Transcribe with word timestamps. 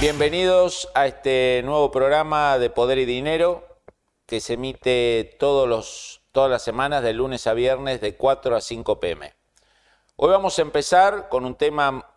Bienvenidos 0.00 0.88
a 0.94 1.08
este 1.08 1.60
nuevo 1.64 1.90
programa 1.90 2.56
de 2.60 2.70
Poder 2.70 2.98
y 2.98 3.04
Dinero 3.04 3.66
que 4.26 4.38
se 4.38 4.52
emite 4.52 5.36
todos 5.40 5.68
los, 5.68 6.20
todas 6.30 6.48
las 6.48 6.62
semanas 6.62 7.02
de 7.02 7.12
lunes 7.14 7.48
a 7.48 7.52
viernes 7.52 8.00
de 8.00 8.14
4 8.14 8.54
a 8.54 8.60
5 8.60 9.00
pm. 9.00 9.34
Hoy 10.14 10.30
vamos 10.30 10.56
a 10.56 10.62
empezar 10.62 11.28
con 11.28 11.44
un 11.44 11.56
tema 11.56 12.12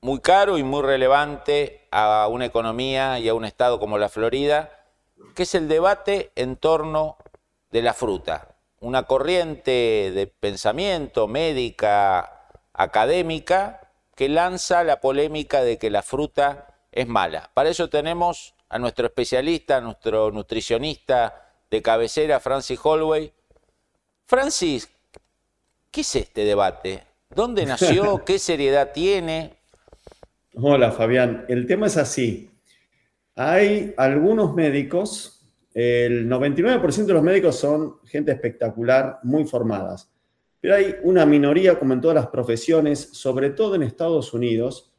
muy 0.00 0.20
caro 0.20 0.56
y 0.56 0.62
muy 0.62 0.80
relevante 0.80 1.86
a 1.90 2.28
una 2.30 2.46
economía 2.46 3.18
y 3.18 3.28
a 3.28 3.34
un 3.34 3.44
estado 3.44 3.78
como 3.78 3.98
la 3.98 4.08
Florida, 4.08 4.86
que 5.34 5.42
es 5.42 5.54
el 5.54 5.68
debate 5.68 6.32
en 6.34 6.56
torno 6.56 7.18
de 7.70 7.82
la 7.82 7.92
fruta, 7.92 8.56
una 8.80 9.02
corriente 9.02 10.12
de 10.14 10.28
pensamiento 10.28 11.28
médica, 11.28 12.48
académica, 12.72 13.92
que 14.14 14.30
lanza 14.30 14.82
la 14.82 15.02
polémica 15.02 15.60
de 15.60 15.76
que 15.76 15.90
la 15.90 16.00
fruta 16.00 16.68
es 16.92 17.06
mala. 17.06 17.50
Para 17.54 17.70
eso 17.70 17.88
tenemos 17.88 18.54
a 18.68 18.78
nuestro 18.78 19.06
especialista, 19.06 19.78
a 19.78 19.80
nuestro 19.80 20.30
nutricionista 20.30 21.52
de 21.70 21.82
cabecera, 21.82 22.40
Francis 22.40 22.78
Holloway. 22.82 23.32
Francis, 24.26 24.88
¿qué 25.90 26.00
es 26.02 26.16
este 26.16 26.44
debate? 26.44 27.02
¿Dónde 27.34 27.66
nació? 27.66 28.22
¿Qué 28.26 28.38
seriedad 28.38 28.92
tiene? 28.92 29.54
Hola 30.54 30.90
Fabián, 30.90 31.44
el 31.48 31.66
tema 31.66 31.86
es 31.86 31.96
así. 31.96 32.50
Hay 33.36 33.94
algunos 33.96 34.54
médicos, 34.54 35.40
el 35.72 36.28
99% 36.28 37.04
de 37.04 37.12
los 37.12 37.22
médicos 37.22 37.56
son 37.56 38.00
gente 38.04 38.32
espectacular, 38.32 39.20
muy 39.22 39.44
formadas, 39.44 40.10
pero 40.60 40.74
hay 40.74 40.96
una 41.04 41.24
minoría, 41.24 41.78
como 41.78 41.92
en 41.92 42.00
todas 42.00 42.16
las 42.16 42.26
profesiones, 42.26 42.98
sobre 43.12 43.50
todo 43.50 43.76
en 43.76 43.84
Estados 43.84 44.34
Unidos, 44.34 44.92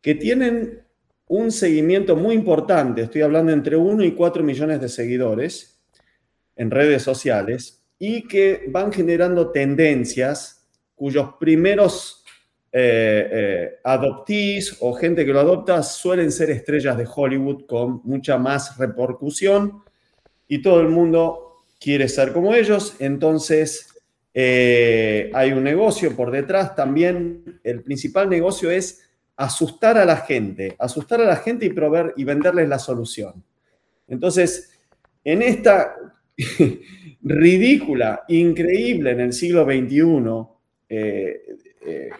que 0.00 0.14
tienen 0.14 0.85
un 1.28 1.50
seguimiento 1.50 2.16
muy 2.16 2.34
importante, 2.34 3.02
estoy 3.02 3.22
hablando 3.22 3.52
entre 3.52 3.76
1 3.76 4.04
y 4.04 4.12
4 4.12 4.44
millones 4.44 4.80
de 4.80 4.88
seguidores 4.88 5.80
en 6.54 6.70
redes 6.70 7.02
sociales, 7.02 7.82
y 7.98 8.28
que 8.28 8.66
van 8.68 8.92
generando 8.92 9.50
tendencias 9.50 10.66
cuyos 10.94 11.34
primeros 11.40 12.24
eh, 12.72 13.78
eh, 13.82 14.76
o 14.80 14.92
gente 14.94 15.24
que 15.24 15.32
lo 15.32 15.40
adopta 15.40 15.82
suelen 15.82 16.30
ser 16.30 16.50
estrellas 16.50 16.98
de 16.98 17.08
Hollywood 17.12 17.64
con 17.66 18.02
mucha 18.04 18.36
más 18.36 18.76
repercusión 18.76 19.82
y 20.46 20.60
todo 20.60 20.80
el 20.80 20.88
mundo 20.88 21.64
quiere 21.80 22.08
ser 22.08 22.32
como 22.32 22.54
ellos, 22.54 22.96
entonces 22.98 23.94
eh, 24.34 25.30
hay 25.32 25.52
un 25.52 25.64
negocio 25.64 26.14
por 26.14 26.30
detrás. 26.30 26.76
También, 26.76 27.60
el 27.64 27.82
principal 27.82 28.28
negocio 28.28 28.70
es 28.70 29.05
asustar 29.36 29.98
a 29.98 30.04
la 30.04 30.16
gente, 30.16 30.74
asustar 30.78 31.20
a 31.20 31.24
la 31.24 31.36
gente 31.36 31.66
y 31.66 31.70
proveer 31.70 32.14
y 32.16 32.24
venderles 32.24 32.68
la 32.68 32.78
solución. 32.78 33.44
Entonces, 34.08 34.70
en 35.24 35.42
esta 35.42 35.94
ridícula, 37.22 38.24
increíble 38.28 39.10
en 39.10 39.20
el 39.20 39.32
siglo 39.32 39.64
XXI, 39.64 40.46
eh, 40.88 41.42
eh, 41.84 42.10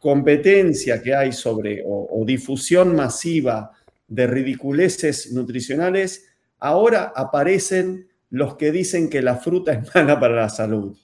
competencia 0.00 1.00
que 1.00 1.14
hay 1.14 1.32
sobre 1.32 1.82
o, 1.86 2.24
difusión 2.26 2.96
masiva 2.96 3.70
de 4.08 4.26
ridiculeces 4.26 5.32
nutricionales, 5.32 6.28
ahora 6.58 7.12
aparecen 7.14 8.08
los 8.30 8.56
que 8.56 8.72
dicen 8.72 9.08
que 9.08 9.22
la 9.22 9.36
fruta 9.36 9.72
es 9.72 9.88
mala 9.94 10.18
para 10.18 10.34
la 10.34 10.48
salud. 10.48 10.96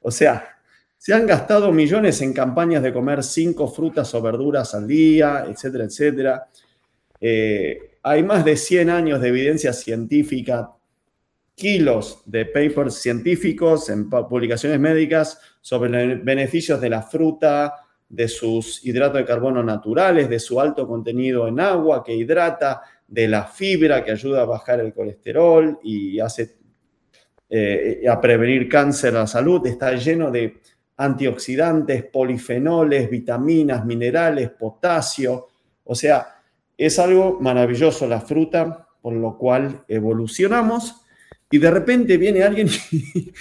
O 0.00 0.10
sea, 0.10 0.55
se 0.98 1.14
han 1.14 1.26
gastado 1.26 1.72
millones 1.72 2.20
en 2.22 2.32
campañas 2.32 2.82
de 2.82 2.92
comer 2.92 3.22
cinco 3.22 3.68
frutas 3.68 4.14
o 4.14 4.22
verduras 4.22 4.74
al 4.74 4.86
día, 4.86 5.44
etcétera, 5.48 5.84
etcétera. 5.84 6.48
Eh, 7.20 7.98
hay 8.02 8.22
más 8.22 8.44
de 8.44 8.56
100 8.56 8.90
años 8.90 9.20
de 9.20 9.28
evidencia 9.28 9.72
científica, 9.72 10.72
kilos 11.54 12.22
de 12.26 12.44
papers 12.46 12.94
científicos 12.94 13.88
en 13.90 14.08
publicaciones 14.10 14.78
médicas 14.78 15.40
sobre 15.60 15.90
los 15.90 16.24
beneficios 16.24 16.80
de 16.80 16.90
la 16.90 17.02
fruta, 17.02 17.74
de 18.08 18.28
sus 18.28 18.84
hidratos 18.84 19.18
de 19.18 19.24
carbono 19.24 19.62
naturales, 19.62 20.28
de 20.28 20.38
su 20.38 20.60
alto 20.60 20.86
contenido 20.86 21.48
en 21.48 21.58
agua 21.58 22.04
que 22.04 22.14
hidrata, 22.14 22.82
de 23.08 23.28
la 23.28 23.44
fibra 23.44 24.04
que 24.04 24.12
ayuda 24.12 24.42
a 24.42 24.46
bajar 24.46 24.80
el 24.80 24.92
colesterol 24.92 25.78
y 25.82 26.18
hace 26.20 26.56
eh, 27.48 28.02
a 28.08 28.20
prevenir 28.20 28.68
cáncer 28.68 29.16
a 29.16 29.20
la 29.20 29.26
salud. 29.26 29.66
Está 29.66 29.94
lleno 29.94 30.30
de 30.30 30.60
antioxidantes, 30.96 32.04
polifenoles, 32.04 33.10
vitaminas, 33.10 33.84
minerales, 33.84 34.50
potasio. 34.50 35.48
O 35.84 35.94
sea, 35.94 36.36
es 36.76 36.98
algo 36.98 37.38
maravilloso 37.40 38.06
la 38.06 38.20
fruta, 38.20 38.88
por 39.00 39.14
lo 39.14 39.36
cual 39.36 39.84
evolucionamos. 39.88 41.02
Y 41.50 41.58
de 41.58 41.70
repente 41.70 42.16
viene 42.16 42.42
alguien 42.42 42.68
y, 42.90 43.32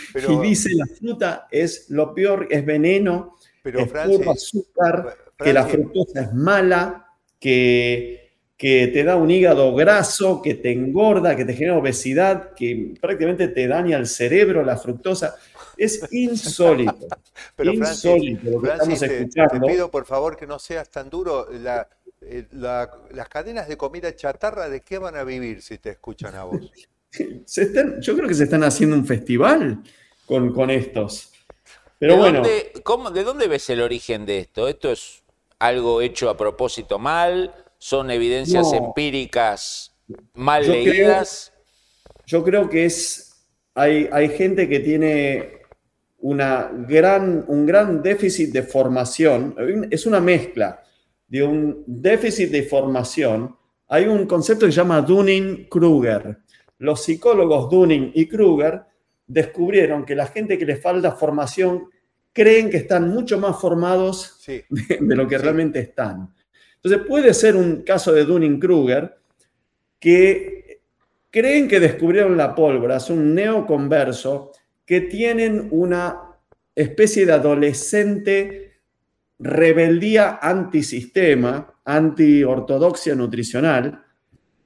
dice 0.42 0.70
la 0.76 0.86
fruta 0.86 1.48
es 1.50 1.90
lo 1.90 2.14
peor, 2.14 2.48
es 2.52 2.64
veneno, 2.64 3.36
es 3.64 3.88
puro 3.88 4.32
azúcar, 4.32 5.18
que 5.38 5.52
la 5.52 5.66
fructosa 5.66 6.22
es 6.22 6.34
mala, 6.34 7.08
que, 7.40 8.26
que 8.56 8.88
te 8.88 9.04
da 9.04 9.16
un 9.16 9.32
hígado 9.32 9.74
graso, 9.74 10.42
que 10.42 10.54
te 10.54 10.72
engorda, 10.72 11.36
que 11.36 11.46
te 11.46 11.54
genera 11.54 11.78
obesidad, 11.78 12.54
que 12.54 12.94
prácticamente 13.02 13.48
te 13.48 13.68
daña 13.68 13.98
el 13.98 14.06
cerebro 14.06 14.64
la 14.64 14.78
fructosa. 14.78 15.36
Es 15.78 16.02
insólito. 16.12 17.08
Pero 17.56 17.74
insólito 17.74 18.60
Francis, 18.60 19.00
te, 19.00 19.60
pido 19.66 19.90
por 19.90 20.06
favor 20.06 20.36
que 20.36 20.48
no 20.48 20.60
seas 20.60 20.90
tan 20.90 21.10
duro. 21.10 21.48
Eh, 22.22 22.48
las 22.52 23.30
cadenas 23.30 23.68
de 23.68 23.78
comida 23.78 24.16
chatarra, 24.16 24.68
¿de 24.70 24.82
qué 24.82 24.98
van 24.98 25.16
a 25.16 25.24
vivir 25.24 25.62
si 25.62 25.78
te 25.78 25.92
escuchan 25.92 26.36
a 26.36 26.44
vos? 26.44 26.60
yo 28.02 28.16
creo 28.16 28.28
que 28.28 28.34
se 28.34 28.44
están 28.46 28.64
haciendo 28.64 28.96
un 28.96 29.06
festival 29.06 29.84
con, 30.26 30.54
con 30.54 30.70
estos. 30.70 31.32
Pero 32.00 32.18
bueno. 32.18 32.42
¿De 32.44 33.24
dónde 33.24 33.48
ves 33.48 33.70
el 33.70 33.82
origen 33.82 34.26
de 34.26 34.40
esto? 34.40 34.68
¿Esto 34.68 34.92
es 34.92 35.24
algo 35.60 36.02
hecho 36.02 36.30
a 36.30 36.38
propósito 36.38 37.00
mal? 37.00 37.54
¿Son 37.78 38.10
evidencias 38.10 38.74
empíricas 38.74 39.96
mal 40.34 40.68
leídas? 40.68 41.54
yo 42.26 42.44
creo 42.44 42.70
que 42.70 42.86
es. 42.86 43.22
Hay, 43.76 44.10
hay 44.12 44.30
gente 44.30 44.70
que 44.70 44.80
tiene 44.80 45.60
una 46.26 46.72
gran, 46.88 47.46
un 47.48 47.68
gran 47.68 48.02
déficit 48.02 48.52
de 48.52 48.64
formación, 48.64 49.56
es 49.92 50.08
una 50.08 50.20
mezcla 50.20 50.82
de 51.28 51.44
un 51.44 51.84
déficit 51.86 52.50
de 52.50 52.64
formación. 52.64 53.56
Hay 53.90 54.08
un 54.08 54.26
concepto 54.26 54.66
que 54.66 54.72
se 54.72 54.78
llama 54.78 55.02
Dunning-Kruger. 55.02 56.40
Los 56.80 57.04
psicólogos 57.04 57.70
Dunning 57.70 58.12
y 58.16 58.28
Kruger 58.28 58.82
descubrieron 59.28 60.04
que 60.04 60.16
la 60.16 60.26
gente 60.26 60.58
que 60.58 60.66
le 60.66 60.78
falta 60.78 61.12
formación 61.12 61.90
creen 62.34 62.72
que 62.72 62.78
están 62.78 63.08
mucho 63.08 63.38
más 63.40 63.62
formados 63.62 64.44
de, 64.48 64.66
lo 65.00 65.28
que 65.28 65.38
realmente 65.38 65.80
están. 65.80 66.34
Entonces 66.78 67.08
puede 67.08 67.36
ser 67.36 67.56
un 67.56 67.84
caso 67.84 68.12
de 68.12 68.26
Dunning-Kruger 68.26 69.16
que 70.00 70.82
creen 71.30 71.68
que 71.68 71.80
descubrieron 71.80 72.36
la 72.36 72.56
pólvora, 72.56 72.98
es 72.98 73.12
un 73.12 73.36
neoconverso 73.36 74.54
que 74.86 75.02
tienen 75.02 75.68
una 75.72 76.38
especie 76.76 77.26
de 77.26 77.34
adolescente 77.34 78.82
rebeldía 79.40 80.40
antisistema, 80.42 81.80
antiortodoxia 81.84 83.16
nutricional, 83.16 84.04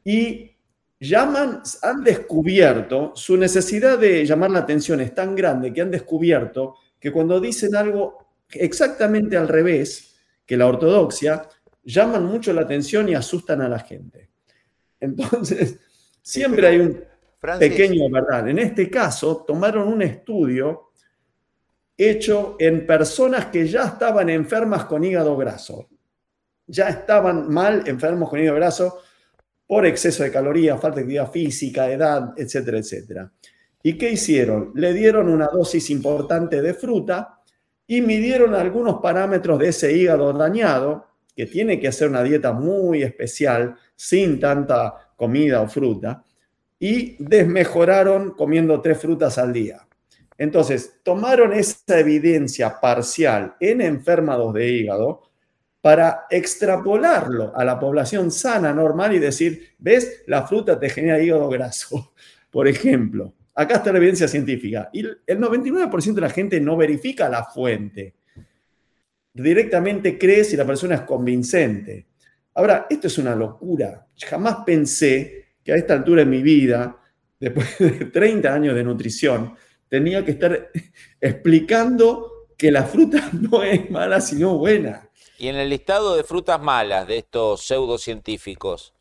y 0.03 0.51
llaman, 0.99 1.61
han 1.81 2.03
descubierto, 2.03 3.13
su 3.15 3.37
necesidad 3.37 3.97
de 3.97 4.25
llamar 4.25 4.51
la 4.51 4.59
atención 4.59 5.01
es 5.01 5.13
tan 5.13 5.35
grande 5.35 5.73
que 5.73 5.81
han 5.81 5.91
descubierto 5.91 6.75
que 6.99 7.11
cuando 7.11 7.39
dicen 7.39 7.75
algo 7.75 8.29
exactamente 8.51 9.37
al 9.37 9.47
revés 9.47 10.17
que 10.45 10.57
la 10.57 10.67
ortodoxia, 10.67 11.47
llaman 11.83 12.25
mucho 12.25 12.53
la 12.53 12.61
atención 12.61 13.07
y 13.07 13.13
asustan 13.13 13.61
a 13.61 13.69
la 13.69 13.79
gente. 13.79 14.29
Entonces, 14.99 15.79
siempre 16.21 16.67
hay 16.67 16.79
un 16.79 17.03
pequeño 17.39 18.09
verdad. 18.09 18.47
En 18.49 18.59
este 18.59 18.89
caso, 18.89 19.43
tomaron 19.47 19.87
un 19.87 20.01
estudio 20.01 20.91
hecho 21.97 22.55
en 22.59 22.85
personas 22.85 23.47
que 23.47 23.67
ya 23.67 23.83
estaban 23.83 24.29
enfermas 24.29 24.85
con 24.85 25.03
hígado 25.03 25.35
graso. 25.35 25.89
Ya 26.67 26.89
estaban 26.89 27.49
mal 27.49 27.83
enfermos 27.87 28.29
con 28.29 28.39
hígado 28.39 28.57
graso. 28.57 29.01
por 29.69 29.85
exceso 29.85 30.23
de 30.23 30.31
calorías, 30.31 30.81
falta 30.81 30.95
de 30.95 31.01
actividad 31.01 31.31
física, 31.31 31.91
edad, 31.91 32.33
etcétera, 32.35 32.79
etcétera. 32.79 33.31
¿Y 33.83 33.99
qué 33.99 34.09
hicieron? 34.13 34.71
Le 34.73 34.93
dieron 34.93 35.29
una 35.29 35.45
dosis 35.45 35.91
importante 35.91 36.59
de 36.59 36.73
fruta 36.73 37.39
y 37.85 38.01
midieron 38.01 38.55
algunos 38.55 38.99
parámetros 38.99 39.59
de 39.59 39.67
ese 39.67 39.93
hígado 39.93 40.33
dañado, 40.33 41.05
que 41.35 41.45
tiene 41.45 41.79
que 41.79 41.87
hacer 41.87 42.09
una 42.09 42.23
dieta 42.23 42.51
muy 42.51 43.03
especial, 43.03 43.75
sin 43.95 44.39
tanta 44.39 45.13
comida 45.15 45.61
o 45.61 45.67
fruta, 45.67 46.23
y 46.79 47.15
desmejoraron 47.19 48.31
comiendo 48.31 48.81
tres 48.81 48.99
frutas 48.99 49.37
al 49.37 49.51
día. 49.51 49.85
Entonces, 50.37 50.99
tomaron 51.03 51.51
esa 51.51 51.99
evidencia 51.99 52.79
parcial 52.79 53.55
en 53.59 53.81
enfermados 53.81 54.53
de 54.53 54.69
hígado 54.69 55.23
para 55.81 56.25
extrapolarlo 56.29 57.53
a 57.55 57.65
la 57.65 57.77
población 57.77 58.31
sana, 58.31 58.73
normal 58.73 59.13
y 59.13 59.19
decir, 59.19 59.75
ves, 59.77 60.23
la 60.27 60.47
fruta 60.47 60.79
te 60.79 60.89
genera 60.89 61.21
hígado 61.21 61.49
graso, 61.49 62.13
por 62.49 62.67
ejemplo. 62.67 63.33
Acá 63.53 63.75
está 63.75 63.91
la 63.91 63.97
evidencia 63.97 64.29
científica. 64.29 64.89
Y 64.93 65.01
el 65.01 65.39
99% 65.39 66.13
de 66.13 66.21
la 66.21 66.29
gente 66.29 66.61
no 66.61 66.77
verifica 66.77 67.27
la 67.27 67.43
fuente. 67.43 68.15
Directamente 69.33 70.17
cree 70.17 70.45
si 70.45 70.55
la 70.55 70.65
persona 70.65 70.95
es 70.95 71.01
convincente. 71.01 72.07
Ahora, 72.53 72.87
esto 72.89 73.07
es 73.07 73.17
una 73.17 73.35
locura. 73.35 74.07
Jamás 74.17 74.59
pensé 74.65 75.38
que 75.69 75.73
a 75.73 75.77
esta 75.77 75.93
altura 75.93 76.23
en 76.23 76.29
mi 76.31 76.41
vida, 76.41 76.97
después 77.39 77.77
de 77.77 77.91
30 78.13 78.51
años 78.51 78.75
de 78.75 78.83
nutrición, 78.83 79.55
tenía 79.87 80.25
que 80.25 80.31
estar 80.31 80.71
explicando 81.21 82.47
que 82.57 82.71
la 82.71 82.83
fruta 82.83 83.29
no 83.33 83.63
es 83.63 83.89
mala, 83.91 84.19
sino 84.19 84.57
buena. 84.57 85.09
Y 85.37 85.47
en 85.47 85.55
el 85.55 85.69
listado 85.69 86.15
de 86.15 86.23
frutas 86.23 86.61
malas 86.61 87.07
de 87.07 87.19
estos 87.19 87.65
pseudocientíficos, 87.65 88.93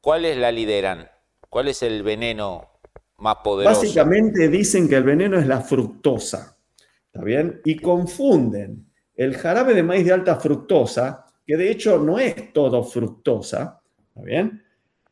¿cuáles 0.00 0.38
la 0.38 0.50
lideran? 0.50 1.08
¿Cuál 1.50 1.68
es 1.68 1.82
el 1.82 2.02
veneno 2.02 2.72
más 3.18 3.36
poderoso. 3.36 3.80
Básicamente 3.80 4.48
dicen 4.48 4.88
que 4.88 4.96
el 4.96 5.04
veneno 5.04 5.38
es 5.38 5.46
la 5.46 5.60
fructosa, 5.60 6.58
¿está 7.06 7.22
bien? 7.22 7.60
Y 7.64 7.76
confunden 7.76 8.86
el 9.14 9.36
jarabe 9.36 9.74
de 9.74 9.82
maíz 9.82 10.04
de 10.04 10.12
alta 10.12 10.36
fructosa, 10.36 11.26
que 11.46 11.56
de 11.56 11.70
hecho 11.70 11.98
no 11.98 12.18
es 12.18 12.52
todo 12.52 12.82
fructosa, 12.82 13.80
¿está 14.08 14.22
bien? 14.22 14.64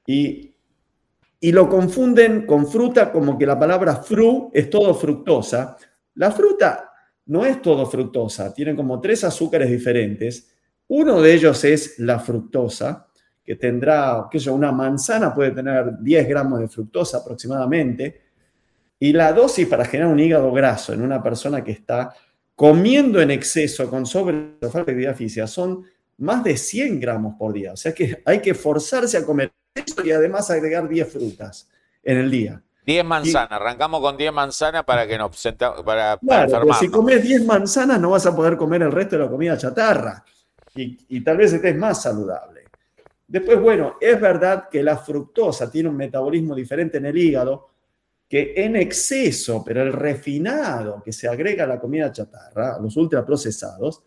Y, 0.07 0.50
y 1.41 1.53
lo 1.53 1.69
confunden 1.69 2.45
con 2.45 2.67
fruta 2.67 3.11
como 3.11 3.39
que 3.39 3.47
la 3.47 3.59
palabra 3.59 3.97
fru 3.97 4.51
es 4.53 4.69
todo 4.69 4.95
fructosa. 4.95 5.77
La 6.15 6.31
fruta 6.31 6.93
no 7.27 7.47
es 7.47 7.63
todo 7.63 7.87
fructosa, 7.87 8.53
tiene 8.53 8.77
como 8.77 9.01
tres 9.01 9.25
azúcares 9.25 9.71
diferentes. 9.71 10.51
Uno 10.89 11.23
de 11.23 11.33
ellos 11.33 11.65
es 11.65 11.99
la 11.99 12.19
fructosa, 12.19 13.07
que 13.43 13.57
tendrá, 13.57 14.29
qué 14.31 14.39
sé 14.39 14.51
una 14.51 14.71
manzana 14.71 15.35
puede 15.35 15.53
tener 15.53 15.99
10 16.01 16.29
gramos 16.29 16.61
de 16.61 16.69
fructosa 16.69 17.19
aproximadamente, 17.19 18.21
y 18.99 19.13
la 19.13 19.33
dosis 19.33 19.67
para 19.67 19.87
generar 19.87 20.13
un 20.13 20.21
hígado 20.21 20.53
graso 20.53 20.93
en 20.93 21.01
una 21.01 21.23
persona 21.23 21.65
que 21.65 21.73
está 21.73 22.15
comiendo 22.55 23.23
en 23.23 23.31
exceso 23.31 23.89
con 23.89 24.05
sobre 24.05 24.59
falta 24.61 24.79
de 24.79 24.81
actividad 24.83 25.17
física 25.17 25.47
son 25.47 25.83
más 26.19 26.45
de 26.45 26.57
100 26.59 27.01
gramos 27.01 27.35
por 27.39 27.55
día. 27.55 27.73
O 27.73 27.77
sea 27.77 27.95
que 27.95 28.23
hay 28.27 28.41
que 28.41 28.53
forzarse 28.53 29.17
a 29.17 29.25
comer 29.25 29.53
eso 29.87 30.05
y 30.05 30.11
además 30.11 30.51
agregar 30.51 30.89
10 30.89 31.13
frutas 31.13 31.69
en 32.03 32.19
el 32.19 32.31
día. 32.31 32.63
10 32.87 33.05
manzanas, 33.05 33.53
arrancamos 33.53 34.01
con 34.01 34.17
10 34.17 34.33
manzanas 34.33 34.85
para 34.85 35.07
que 35.07 35.19
nos 35.19 35.37
sentamos, 35.37 35.83
para, 35.83 36.19
claro, 36.19 36.73
si 36.75 36.89
comes 36.89 37.23
10 37.23 37.45
manzanas 37.45 38.01
no 38.01 38.11
vas 38.11 38.27
a 38.27 38.35
poder 38.35 38.57
comer 38.57 38.83
el 38.83 38.91
resto 38.93 39.17
de 39.17 39.25
la 39.25 39.31
comida 39.31 39.57
chatarra 39.57 40.25
y, 40.75 40.99
y 41.09 41.21
tal 41.23 41.37
vez 41.37 41.53
estés 41.53 41.77
más 41.77 42.03
saludable. 42.03 42.61
Después, 43.29 43.61
bueno, 43.61 43.97
es 44.01 44.21
verdad 44.21 44.69
que 44.69 44.83
la 44.83 44.97
fructosa 44.97 45.71
tiene 45.71 45.89
un 45.89 45.97
metabolismo 45.97 46.55
diferente 46.55 46.99
en 46.99 47.07
el 47.07 47.17
hígado, 47.17 47.69
que 48.29 48.55
en 48.57 48.77
exceso, 48.77 49.63
pero 49.65 49.83
el 49.83 49.93
refinado 49.93 51.03
que 51.03 51.13
se 51.13 51.29
agrega 51.29 51.65
a 51.65 51.69
la 51.69 51.79
comida 51.79 52.11
chatarra, 52.11 52.75
a 52.75 52.81
los 52.81 52.97
ultraprocesados, 52.97 54.03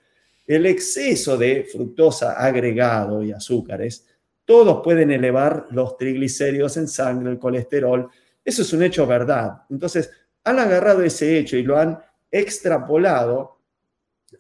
el 0.46 0.66
exceso 0.66 1.38
de 1.38 1.64
fructosa 1.64 2.34
agregado 2.34 3.24
y 3.24 3.32
azúcares, 3.32 4.06
todos 4.46 4.82
pueden 4.84 5.12
elevar 5.12 5.68
los 5.72 5.98
triglicéridos 5.98 6.78
en 6.78 6.88
sangre, 6.88 7.32
el 7.32 7.40
colesterol. 7.40 8.10
Eso 8.44 8.62
es 8.62 8.74
un 8.74 8.84
hecho 8.84 9.08
verdad. 9.08 9.64
Entonces, 9.70 10.12
han 10.44 10.60
agarrado 10.60 11.02
ese 11.02 11.38
hecho 11.38 11.58
y 11.58 11.64
lo 11.64 11.78
han 11.78 12.00
extrapolado 12.30 13.60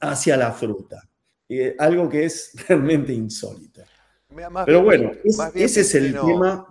hacia 0.01 0.35
la 0.37 0.51
fruta. 0.51 1.07
Eh, 1.47 1.75
algo 1.77 2.09
que 2.09 2.25
es 2.25 2.53
realmente 2.67 3.13
insólito. 3.13 3.81
Pero 4.65 4.83
bueno, 4.83 5.11
ese 5.53 5.81
es 5.81 5.95
el 5.95 6.13
tema. 6.13 6.67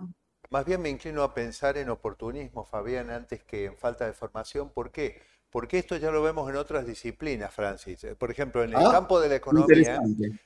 Más 0.49 0.65
bien 0.65 0.81
me 0.81 0.89
inclino 0.89 1.23
a 1.23 1.33
pensar 1.33 1.77
en 1.77 1.89
oportunismo, 1.89 2.65
Fabián, 2.65 3.09
antes 3.09 3.43
que 3.43 3.65
en 3.65 3.77
falta 3.77 4.05
de 4.05 4.13
formación. 4.13 4.69
¿Por 4.69 4.91
qué? 4.91 5.19
Porque 5.53 5.77
esto 5.77 5.97
ya 5.97 6.09
lo 6.09 6.23
vemos 6.23 6.49
en 6.49 6.55
otras 6.55 6.83
disciplinas, 6.83 7.53
Francis. 7.53 8.07
Por 8.17 8.31
ejemplo, 8.31 8.63
en 8.63 8.71
el 8.71 8.87
ah, 8.87 8.89
campo 8.91 9.19
de 9.19 9.29
la 9.29 9.35
economía, 9.35 10.01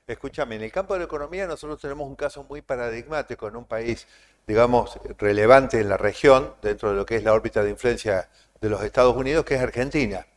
escúchame, 0.06 0.58
en 0.58 0.64
el 0.64 0.72
campo 0.74 0.96
de 0.96 1.00
la 1.00 1.06
economía 1.06 1.48
nosotros 1.48 1.80
tenemos 1.80 2.06
un 2.10 2.18
caso 2.18 2.44
muy 2.44 2.62
paradigmático 2.62 3.48
en 3.48 3.56
un 3.56 3.64
país, 3.64 4.06
digamos, 4.46 5.00
relevante 5.18 5.80
en 5.80 5.88
la 5.88 5.96
región, 5.96 6.56
dentro 6.62 6.90
de 6.90 6.98
lo 6.98 7.06
que 7.06 7.16
es 7.16 7.24
la 7.24 7.32
órbita 7.32 7.64
de 7.64 7.70
influencia 7.70 8.28
de 8.60 8.70
los 8.70 8.84
Estados 8.84 9.16
Unidos, 9.16 9.46
que 9.46 9.56
es 9.56 9.62
Argentina. 9.62 10.28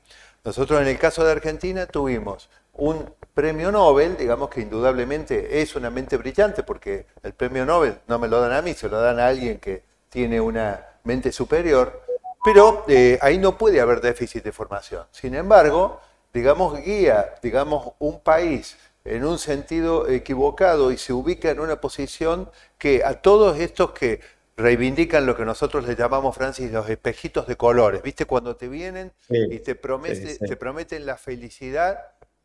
Nosotros 0.45 0.81
en 0.81 0.87
el 0.87 0.99
caso 0.99 1.25
de 1.25 1.33
Argentina 1.33 1.87
tuvimos 1.87 2.49
un 2.75 3.13
premio 3.35 3.73
Nobel, 3.73 4.17
digamos 4.17 4.51
que 4.51 4.61
indudablemente 4.61 5.61
es 5.61 5.75
una 5.75 5.91
mente 5.91 6.17
brillante, 6.17 6.63
porque 6.63 7.07
el 7.25 7.33
premio 7.33 7.67
Nobel 7.67 7.99
no 8.07 8.21
me 8.21 8.29
lo 8.29 8.41
dan 8.41 8.53
a 8.53 8.63
mí, 8.63 8.75
se 8.75 8.89
lo 8.89 9.01
dan 9.01 9.19
a 9.19 9.27
alguien 9.27 9.59
que 9.59 9.83
tiene 10.09 10.41
una 10.41 10.87
mente 11.03 11.33
superior, 11.33 12.05
pero 12.45 12.85
eh, 12.89 13.19
ahí 13.21 13.39
no 13.39 13.59
puede 13.59 13.81
haber 13.81 14.01
déficit 14.01 14.45
de 14.45 14.53
formación. 14.53 15.05
Sin 15.11 15.35
embargo, 15.35 16.01
digamos, 16.33 16.81
guía, 16.83 17.35
digamos, 17.43 17.93
un 17.99 18.21
país 18.21 18.77
en 19.05 19.25
un 19.25 19.39
sentido 19.39 20.09
equivocado 20.09 20.93
y 20.93 20.99
se 20.99 21.13
ubica 21.13 21.51
en 21.51 21.61
una 21.61 21.81
posición 21.81 22.51
que 22.79 23.03
a 23.05 23.21
todos 23.23 23.59
estos 23.59 23.93
que 23.93 24.21
reivindican 24.57 25.25
lo 25.25 25.37
que 25.37 25.45
nosotros 25.45 25.87
le 25.87 25.97
llamamos, 25.97 26.37
Francis, 26.37 26.71
los 26.71 26.89
espejitos 26.89 27.47
de 27.47 27.57
colores, 27.57 28.03
¿viste? 28.03 28.27
Cuando 28.27 28.57
te 28.57 28.69
vienen 28.69 29.13
y 29.29 29.59
te, 29.61 29.75
te 29.75 30.57
prometen 30.57 31.07
la 31.07 31.17
felicidad 31.17 31.99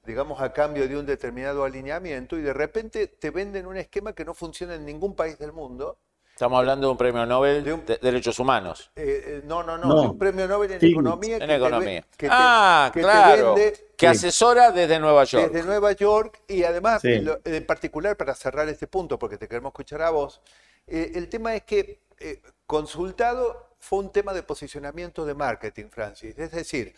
digamos, 0.06 0.42
a 0.42 0.54
cambio 0.54 0.88
de 0.88 0.98
un 0.98 1.06
determinado 1.06 1.64
alineamiento 1.64 2.38
y 2.38 2.42
de 2.42 2.54
repente 2.54 3.08
te 3.08 3.32
venden 3.32 3.66
un 3.66 3.78
esquema 3.78 4.14
que 4.14 4.26
no 4.26 4.34
funciona 4.34 4.76
en 4.76 4.86
ningún 4.86 5.16
país 5.16 5.38
del 5.40 5.52
mundo. 5.52 5.98
Estamos 6.36 6.60
hablando 6.60 6.88
de 6.88 6.92
un 6.92 6.98
premio 6.98 7.26
Nobel 7.26 7.64
de, 7.64 7.98
Derechos 8.02 8.40
Humanos. 8.40 8.92
Eh, 8.98 9.24
eh, 9.26 9.42
no, 9.46 9.64
no, 9.64 9.78
no, 9.78 10.02
un 10.02 10.18
premio 10.18 10.46
Nobel 10.46 10.74
en 10.74 10.86
Economía. 10.86 11.38
En 11.38 11.50
Economía. 11.50 12.06
ah, 12.30 12.92
claro. 12.92 13.56
que 13.96 14.06
asesora 14.06 14.74
desde 14.74 15.00
Nueva 15.00 15.24
York. 15.24 15.50
Desde 15.50 15.66
Nueva 15.66 15.94
York 15.94 16.42
y 16.50 16.64
además, 16.64 17.06
en 17.06 17.66
particular 17.66 18.18
para 18.18 18.36
cerrar 18.36 18.68
este 18.68 18.86
punto, 18.86 19.18
porque 19.18 19.38
te 19.38 19.48
queremos 19.48 19.70
escuchar 19.70 20.02
a 20.02 20.10
vos, 20.10 20.42
eh, 20.88 21.14
el 21.16 21.30
tema 21.30 21.56
es 21.56 21.64
que 21.64 22.02
consultado 22.66 23.70
fue 23.80 24.00
un 24.00 24.12
tema 24.12 24.34
de 24.34 24.44
posicionamiento 24.44 25.26
de 25.26 25.36
marketing, 25.36 25.86
Francis. 25.90 26.38
Es 26.38 26.52
decir, 26.52 26.94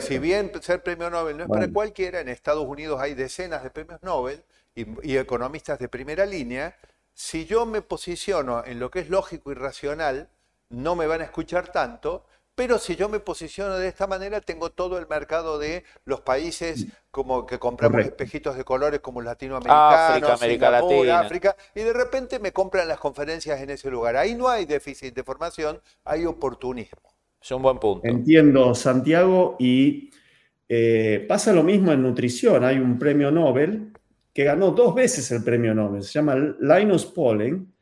si 0.00 0.18
bien 0.18 0.50
ser 0.60 0.82
premio 0.82 1.08
Nobel 1.10 1.36
no 1.36 1.44
es 1.44 1.48
para 1.48 1.68
cualquiera, 1.68 2.18
en 2.18 2.28
Estados 2.28 2.66
Unidos 2.66 3.00
hay 3.00 3.14
decenas 3.14 3.62
de 3.62 3.70
premios 3.70 4.02
Nobel 4.02 4.42
y, 4.74 5.16
economistas 5.16 5.78
de 5.78 5.88
primera 5.88 6.26
línea. 6.26 6.76
Si 7.14 7.46
yo 7.46 7.64
me 7.64 7.80
posiciono 7.80 8.64
en 8.64 8.80
lo 8.80 8.90
que 8.90 8.98
es 8.98 9.08
lógico 9.08 9.52
y 9.52 9.54
racional, 9.54 10.28
no 10.68 10.96
me 10.96 11.06
van 11.06 11.20
a 11.20 11.24
escuchar 11.24 11.70
tanto, 11.70 12.26
pero 12.56 12.78
si 12.78 12.96
yo 12.96 13.08
me 13.08 13.20
posiciono 13.20 13.76
de 13.76 13.86
esta 13.86 14.08
manera, 14.08 14.40
tengo 14.40 14.70
todo 14.70 14.98
el 14.98 15.06
mercado 15.06 15.58
de 15.58 15.84
los 16.04 16.20
países 16.20 16.86
como 17.12 17.46
que 17.46 17.58
compramos 17.60 18.00
espejitos 18.00 18.56
de 18.56 18.64
colores 18.64 19.00
como 19.00 19.20
latinoamericanos, 19.22 19.94
África, 19.94 20.34
América 20.34 20.70
Latina. 20.70 21.20
África, 21.20 21.56
y 21.74 21.80
de 21.80 21.92
repente 21.92 22.40
me 22.40 22.52
compran 22.52 22.88
las 22.88 22.98
conferencias 22.98 23.60
en 23.60 23.70
ese 23.70 23.90
lugar. 23.90 24.16
Ahí 24.16 24.34
no 24.34 24.48
hay 24.48 24.64
déficit 24.66 25.14
de 25.14 25.22
formación, 25.22 25.80
hay 26.04 26.26
oportunismo. 26.26 27.14
Es 27.40 27.50
un 27.52 27.62
buen 27.62 27.78
punto. 27.78 28.06
Entiendo, 28.08 28.74
Santiago, 28.74 29.56
y 29.60 30.10
eh, 30.68 31.24
pasa 31.28 31.52
lo 31.52 31.62
mismo 31.62 31.92
en 31.92 32.02
nutrición. 32.02 32.64
Hay 32.64 32.78
un 32.78 32.98
premio 32.98 33.30
Nobel 33.30 33.92
que 34.34 34.42
ganó 34.44 34.72
dos 34.72 34.94
veces 34.94 35.30
el 35.30 35.44
premio 35.44 35.72
Nobel, 35.72 36.02
se 36.02 36.12
llama 36.14 36.34
Linus 36.34 37.06
Pauling. 37.06 37.72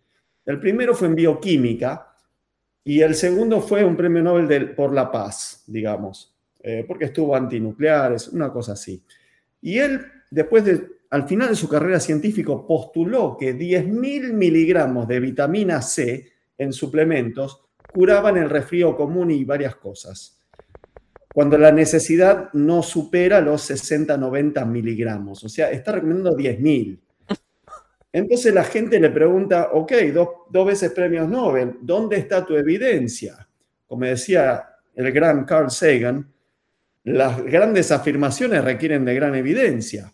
El 0.44 0.61
primero 0.61 0.94
fue 0.94 1.09
en 1.09 1.14
bioquímica 1.14 2.14
y 2.85 3.00
el 3.00 3.14
segundo 3.14 3.62
fue 3.62 3.82
un 3.82 3.97
premio 3.97 4.23
Nobel 4.23 4.75
por 4.75 4.92
la 4.92 5.11
paz, 5.11 5.64
digamos, 5.66 6.37
eh, 6.62 6.85
porque 6.87 7.06
estuvo 7.06 7.35
antinucleares, 7.35 8.28
una 8.28 8.52
cosa 8.52 8.73
así. 8.73 9.02
Y 9.62 9.78
él, 9.78 10.04
después 10.30 10.64
de, 10.64 10.87
al 11.09 11.26
final 11.26 11.49
de 11.49 11.56
su 11.56 11.68
carrera 11.68 11.99
científica, 11.99 12.52
postuló 12.66 13.37
que 13.38 13.56
10.000 13.56 14.35
miligramos 14.35 15.09
de 15.09 15.21
vitamina 15.21 15.80
C 15.80 16.32
en 16.59 16.73
suplementos 16.75 17.62
curaban 17.92 18.37
el 18.37 18.50
resfrío 18.50 18.94
común 18.94 19.30
y 19.30 19.44
varias 19.44 19.76
cosas. 19.76 20.41
Cuando 21.33 21.57
la 21.57 21.73
necesidad 21.73 22.53
no 22.53 22.83
supera 22.83 23.41
los 23.41 23.71
60-90 23.71 24.67
miligramos, 24.67 25.43
o 25.45 25.49
sea, 25.49 25.71
está 25.71 25.93
recomendando 25.93 26.37
10.000. 26.37 26.99
Entonces 28.12 28.53
la 28.53 28.65
gente 28.65 29.01
le 29.01 29.09
pregunta, 29.09 29.71
ok, 29.73 29.93
dos, 30.12 30.29
dos 30.51 30.67
veces 30.67 30.93
premios 30.93 31.29
Nobel, 31.29 31.79
¿dónde 31.81 32.19
está 32.19 32.45
tu 32.45 32.55
evidencia? 32.55 33.49
Como 33.87 34.05
decía 34.05 34.69
el 34.95 35.11
gran 35.12 35.45
Carl 35.45 35.71
Sagan, 35.71 36.31
las 37.05 37.43
grandes 37.43 37.91
afirmaciones 37.91 38.62
requieren 38.62 39.05
de 39.05 39.15
gran 39.15 39.35
evidencia. 39.35 40.12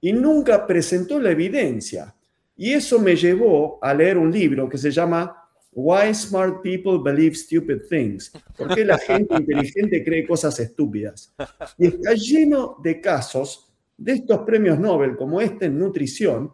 Y 0.00 0.12
nunca 0.12 0.66
presentó 0.66 1.20
la 1.20 1.30
evidencia. 1.30 2.14
Y 2.56 2.72
eso 2.72 2.98
me 2.98 3.16
llevó 3.16 3.78
a 3.82 3.92
leer 3.92 4.18
un 4.18 4.32
libro 4.32 4.68
que 4.68 4.78
se 4.78 4.90
llama 4.90 5.43
Why 5.74 6.14
Smart 6.14 6.62
People 6.62 6.98
Believe 7.02 7.34
Stupid 7.34 7.82
Things. 7.88 8.32
¿Por 8.56 8.74
qué 8.74 8.84
la 8.84 8.98
gente 8.98 9.34
inteligente 9.38 10.04
cree 10.04 10.26
cosas 10.26 10.58
estúpidas? 10.60 11.34
Y 11.78 11.86
está 11.86 12.12
lleno 12.14 12.76
de 12.82 13.00
casos 13.00 13.72
de 13.96 14.12
estos 14.12 14.40
premios 14.40 14.78
Nobel, 14.78 15.16
como 15.16 15.40
este 15.40 15.66
en 15.66 15.78
nutrición, 15.78 16.52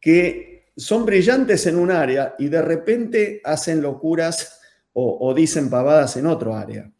que 0.00 0.66
son 0.76 1.06
brillantes 1.06 1.66
en 1.66 1.76
un 1.76 1.90
área 1.90 2.34
y 2.38 2.48
de 2.48 2.62
repente 2.62 3.40
hacen 3.44 3.80
locuras 3.82 4.60
o, 4.98 5.34
dicen 5.34 5.68
pavadas 5.68 6.16
en 6.16 6.26
otro 6.26 6.54
área. 6.54 6.90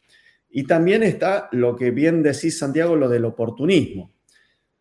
Y 0.51 0.65
también 0.65 1.03
está 1.03 1.49
lo 1.53 1.75
que 1.75 1.91
bien 1.91 2.23
decís, 2.23 2.59
Santiago, 2.59 2.95
lo 2.95 3.09
del 3.09 3.25
oportunismo. 3.25 4.13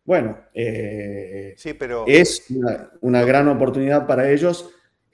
Bueno, 0.04 0.38
eh, 0.52 1.54
sí, 1.56 1.72
pero... 1.72 2.04
es 2.06 2.44
una 3.00 3.24
gran 3.24 3.48
oportunidad 3.48 4.06
para 4.06 4.30
ellos 4.30 4.70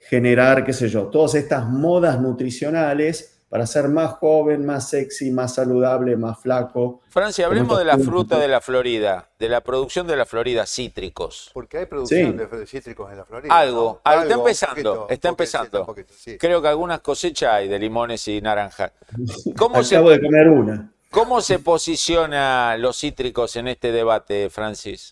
generar, 0.09 0.63
qué 0.63 0.73
sé 0.73 0.89
yo, 0.89 1.07
todas 1.07 1.35
estas 1.35 1.67
modas 1.67 2.19
nutricionales 2.19 3.33
para 3.53 3.67
ser 3.67 3.87
más 3.87 4.13
joven, 4.13 4.65
más 4.65 4.89
sexy, 4.89 5.29
más 5.29 5.53
saludable, 5.53 6.17
más 6.17 6.39
flaco. 6.39 7.01
Francia, 7.09 7.45
hablemos 7.45 7.77
de 7.77 7.85
la 7.85 7.99
fruta 7.99 8.39
de 8.39 8.47
la 8.47 8.59
Florida, 8.61 9.29
de 9.37 9.47
la 9.47 9.61
producción 9.61 10.07
de 10.07 10.17
la 10.17 10.25
Florida, 10.25 10.65
cítricos. 10.65 11.51
Porque 11.53 11.77
hay 11.77 11.85
producción 11.85 12.35
de 12.35 12.65
cítricos 12.65 13.11
en 13.11 13.17
la 13.17 13.25
Florida. 13.25 13.55
Algo, 13.55 14.01
está 14.03 14.33
empezando, 14.33 15.07
está 15.07 15.29
empezando. 15.29 15.95
Creo 16.39 16.63
que 16.63 16.67
algunas 16.67 17.01
cosechas 17.01 17.53
hay 17.53 17.67
de 17.67 17.77
limones 17.77 18.27
y 18.27 18.41
naranjas. 18.41 18.91
¿Cómo 19.55 19.77
Acabo 19.77 20.09
de 20.09 20.19
comer 20.19 20.49
una. 20.49 20.91
¿Cómo 21.11 21.39
se 21.41 21.59
posiciona 21.59 22.75
los 22.77 22.99
cítricos 22.99 23.55
en 23.55 23.67
este 23.67 23.91
debate, 23.91 24.49
Francis? 24.49 25.11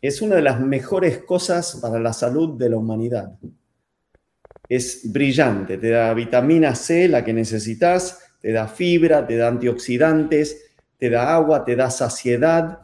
Es 0.00 0.22
una 0.22 0.36
de 0.36 0.42
las 0.42 0.60
mejores 0.60 1.18
cosas 1.24 1.80
para 1.82 1.98
la 1.98 2.12
salud 2.12 2.56
de 2.56 2.70
la 2.70 2.76
humanidad 2.76 3.32
es 4.68 5.12
brillante, 5.12 5.78
te 5.78 5.90
da 5.90 6.12
vitamina 6.14 6.74
C, 6.74 7.08
la 7.08 7.24
que 7.24 7.32
necesitas, 7.32 8.18
te 8.40 8.52
da 8.52 8.68
fibra, 8.68 9.26
te 9.26 9.36
da 9.36 9.48
antioxidantes, 9.48 10.72
te 10.98 11.10
da 11.10 11.34
agua, 11.34 11.64
te 11.64 11.76
da 11.76 11.90
saciedad, 11.90 12.80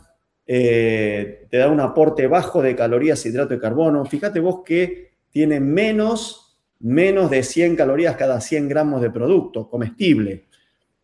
eh, 0.46 1.46
te 1.50 1.56
da 1.56 1.68
un 1.68 1.80
aporte 1.80 2.26
bajo 2.26 2.62
de 2.62 2.76
calorías, 2.76 3.24
hidrato 3.24 3.54
de 3.54 3.60
carbono. 3.60 4.04
Fíjate 4.04 4.40
vos 4.40 4.62
que 4.64 5.12
tiene 5.30 5.60
menos, 5.60 6.58
menos 6.80 7.30
de 7.30 7.42
100 7.42 7.76
calorías 7.76 8.16
cada 8.16 8.40
100 8.40 8.68
gramos 8.68 9.00
de 9.00 9.10
producto 9.10 9.68
comestible. 9.68 10.44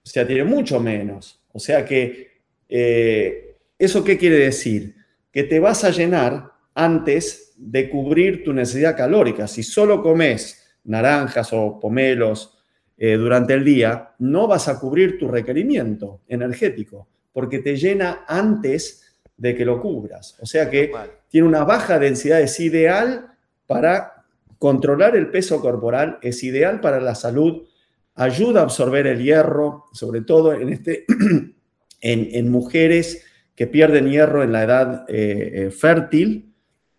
O 0.04 0.08
sea, 0.08 0.26
tiene 0.26 0.44
mucho 0.44 0.80
menos. 0.80 1.40
O 1.52 1.58
sea 1.58 1.84
que, 1.84 2.38
eh, 2.68 3.56
¿eso 3.78 4.04
qué 4.04 4.18
quiere 4.18 4.36
decir? 4.38 4.94
Que 5.32 5.44
te 5.44 5.60
vas 5.60 5.84
a 5.84 5.90
llenar 5.90 6.52
antes 6.74 7.54
de 7.56 7.90
cubrir 7.90 8.44
tu 8.44 8.52
necesidad 8.52 8.96
calórica. 8.96 9.46
Si 9.48 9.62
solo 9.62 10.02
comes 10.02 10.67
naranjas 10.88 11.52
o 11.52 11.78
pomelos 11.80 12.58
eh, 12.96 13.16
durante 13.16 13.54
el 13.54 13.64
día, 13.64 14.14
no 14.18 14.48
vas 14.48 14.68
a 14.68 14.80
cubrir 14.80 15.18
tu 15.18 15.28
requerimiento 15.28 16.22
energético, 16.26 17.08
porque 17.32 17.60
te 17.60 17.76
llena 17.76 18.24
antes 18.26 19.20
de 19.36 19.54
que 19.54 19.64
lo 19.64 19.80
cubras. 19.80 20.36
O 20.40 20.46
sea 20.46 20.68
que 20.68 20.90
tiene 21.28 21.46
una 21.46 21.64
baja 21.64 21.98
densidad, 21.98 22.40
es 22.40 22.58
ideal 22.58 23.28
para 23.66 24.24
controlar 24.58 25.14
el 25.14 25.30
peso 25.30 25.60
corporal, 25.60 26.18
es 26.22 26.42
ideal 26.42 26.80
para 26.80 27.00
la 27.00 27.14
salud, 27.14 27.68
ayuda 28.16 28.60
a 28.60 28.64
absorber 28.64 29.06
el 29.06 29.22
hierro, 29.22 29.84
sobre 29.92 30.22
todo 30.22 30.52
en, 30.52 30.70
este, 30.70 31.04
en, 32.00 32.50
mujeres 32.50 33.24
que 33.54 33.68
pierden 33.68 34.10
hierro 34.10 34.42
en 34.42 34.52
la 34.52 34.64
edad 34.64 35.04
eh, 35.08 35.50
eh, 35.54 35.70
fértil, 35.70 36.52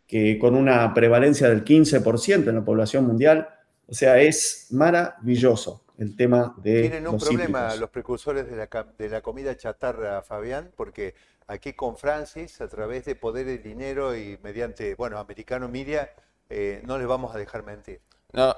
que 0.08 0.40
con 0.40 0.56
una 0.56 0.94
prevalencia 0.94 1.50
del 1.50 1.66
15% 1.66 2.48
en 2.48 2.56
la 2.56 2.64
población 2.64 3.06
mundial, 3.06 3.50
o 3.90 3.94
sea, 3.94 4.20
es 4.20 4.68
maravilloso 4.70 5.84
el 5.98 6.16
tema 6.16 6.54
de... 6.58 6.82
Tienen 6.82 7.08
un 7.08 7.18
problema 7.18 7.76
los 7.76 7.90
precursores 7.90 8.46
de 8.50 9.10
la, 9.10 9.22
comida 9.22 9.58
chatarra, 9.58 10.22
Fabián, 10.22 10.72
porque 10.76 11.16
aquí 11.48 11.74
con 11.74 11.98
Francis, 11.98 12.62
a 12.62 12.68
través 12.68 13.06
de 13.06 13.16
Poder 13.16 13.48
y 13.48 13.58
Dinero 13.58 14.16
y 14.16 14.38
mediante, 14.44 14.96
bueno, 14.96 15.18
Americano 15.18 15.68
Media, 15.68 16.12
eh, 16.50 16.82
no 16.86 16.98
les 16.98 17.08
vamos 17.08 17.34
a 17.34 17.38
dejar 17.38 17.64
mentir. 17.64 18.00
No, 18.32 18.56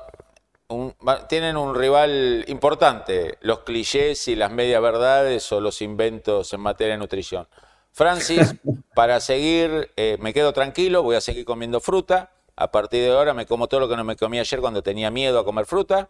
tienen 1.29 1.55
un 1.55 1.75
rival 1.75 2.43
importante, 2.47 3.37
los 3.41 3.59
clichés 3.59 4.27
y 4.27 4.35
las 4.35 4.51
media 4.51 4.79
verdades 4.79 5.49
o 5.51 5.61
los 5.61 5.81
inventos 5.81 6.53
en 6.53 6.59
materia 6.59 6.93
de 6.93 6.99
nutrición. 6.99 7.47
Francis, 7.91 8.55
para 8.95 9.19
seguir, 9.21 9.91
eh, 9.95 10.17
me 10.19 10.33
quedo 10.33 10.51
tranquilo, 10.51 11.03
voy 11.03 11.15
a 11.15 11.21
seguir 11.21 11.45
comiendo 11.45 11.79
fruta 11.79 12.31
a 12.61 12.71
partir 12.71 13.03
de 13.03 13.11
ahora 13.11 13.33
me 13.33 13.45
como 13.45 13.67
todo 13.67 13.81
lo 13.81 13.89
que 13.89 13.95
no 13.95 14.03
me 14.03 14.15
comí 14.15 14.39
ayer 14.39 14.59
cuando 14.59 14.83
tenía 14.83 15.09
miedo 15.09 15.39
a 15.39 15.45
comer 15.45 15.65
fruta. 15.65 16.09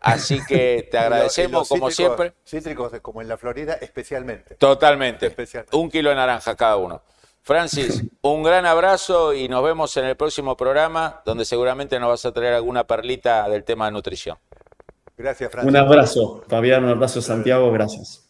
Así 0.00 0.40
que 0.46 0.88
te 0.90 0.98
agradecemos 0.98 1.68
como 1.68 1.90
siempre. 1.90 2.34
Cítricos 2.44 2.92
como 3.02 3.20
en 3.20 3.28
la 3.28 3.36
Florida, 3.36 3.74
especialmente. 3.80 4.54
Totalmente. 4.54 5.34
Un 5.72 5.90
kilo 5.90 6.10
de 6.10 6.16
naranja 6.16 6.56
cada 6.56 6.76
uno. 6.76 7.02
Francis, 7.42 8.02
un 8.22 8.42
gran 8.42 8.66
abrazo 8.66 9.32
y 9.32 9.48
nos 9.48 9.64
vemos 9.64 9.96
en 9.96 10.04
el 10.04 10.16
próximo 10.16 10.56
programa 10.56 11.22
donde 11.24 11.44
seguramente 11.44 11.98
nos 11.98 12.10
vas 12.10 12.26
a 12.26 12.32
traer 12.32 12.54
alguna 12.54 12.84
perlita 12.86 13.48
del 13.48 13.64
tema 13.64 13.86
de 13.86 13.92
nutrición. 13.92 14.38
Gracias, 15.16 15.50
Francis. 15.50 15.68
Un 15.68 15.76
abrazo, 15.76 16.44
Fabián, 16.48 16.84
un 16.84 16.90
abrazo, 16.90 17.20
Santiago, 17.20 17.70
gracias. 17.72 18.29